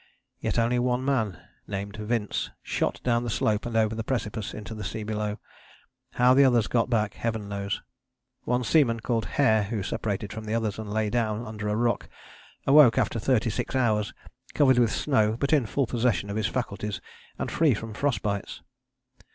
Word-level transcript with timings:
Yet 0.39 0.57
only 0.57 0.79
one 0.79 1.05
man, 1.05 1.37
named 1.67 1.95
Vince, 1.97 2.49
shot 2.63 2.99
down 3.03 3.23
the 3.23 3.29
slope 3.29 3.67
and 3.67 3.77
over 3.77 3.93
the 3.93 4.03
precipice 4.03 4.51
into 4.51 4.73
the 4.73 4.83
sea 4.83 5.03
below. 5.03 5.37
How 6.13 6.33
the 6.33 6.43
others 6.43 6.65
got 6.65 6.89
back 6.89 7.13
heaven 7.13 7.47
knows. 7.47 7.83
One 8.45 8.63
seaman 8.63 9.01
called 9.01 9.25
Hare, 9.37 9.65
who 9.65 9.83
separated 9.83 10.33
from 10.33 10.45
the 10.45 10.55
others 10.55 10.79
and 10.79 10.89
lay 10.91 11.11
down 11.11 11.45
under 11.45 11.69
a 11.69 11.75
rock, 11.75 12.09
awoke 12.65 12.97
after 12.97 13.19
thirty 13.19 13.51
six 13.51 13.75
hours, 13.75 14.11
covered 14.55 14.79
with 14.79 14.91
snow 14.91 15.37
but 15.39 15.53
in 15.53 15.67
full 15.67 15.85
possession 15.85 16.31
of 16.31 16.35
his 16.35 16.47
faculties 16.47 16.99
and 17.37 17.51
free 17.51 17.75
from 17.75 17.93
frost 17.93 18.23
bites. 18.23 18.63